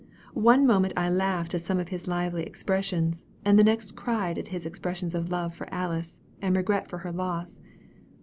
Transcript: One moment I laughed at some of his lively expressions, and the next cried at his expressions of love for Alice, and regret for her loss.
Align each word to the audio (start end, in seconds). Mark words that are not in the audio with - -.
One 0.33 0.65
moment 0.65 0.93
I 0.97 1.11
laughed 1.11 1.53
at 1.53 1.61
some 1.61 1.77
of 1.77 1.89
his 1.89 2.07
lively 2.07 2.41
expressions, 2.41 3.27
and 3.45 3.59
the 3.59 3.63
next 3.63 3.91
cried 3.95 4.39
at 4.39 4.47
his 4.47 4.65
expressions 4.65 5.13
of 5.13 5.29
love 5.29 5.53
for 5.53 5.71
Alice, 5.71 6.19
and 6.41 6.55
regret 6.55 6.89
for 6.89 6.97
her 6.97 7.11
loss. 7.11 7.55